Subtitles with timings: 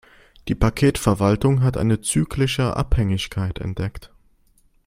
[0.47, 4.11] Die Paketverwaltung hat eine zyklische Abhängigkeit entdeckt.